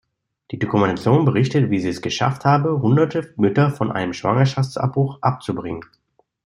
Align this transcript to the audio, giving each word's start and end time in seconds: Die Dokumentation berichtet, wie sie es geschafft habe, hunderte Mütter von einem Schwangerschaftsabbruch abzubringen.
Die 0.49 0.57
Dokumentation 0.57 1.25
berichtet, 1.25 1.69
wie 1.69 1.79
sie 1.79 1.89
es 1.89 2.01
geschafft 2.01 2.43
habe, 2.43 2.81
hunderte 2.81 3.35
Mütter 3.37 3.69
von 3.69 3.91
einem 3.91 4.13
Schwangerschaftsabbruch 4.13 5.19
abzubringen. 5.21 5.85